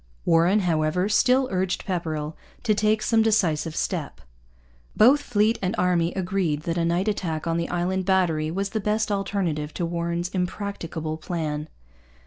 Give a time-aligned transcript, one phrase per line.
[0.25, 4.19] Warren, however, still urged Pepperrell to take some decisive step.
[4.97, 8.79] Both fleet and army agreed that a night attack on the Island Battery was the
[8.79, 11.69] best alternative to Warren's impracticable plan.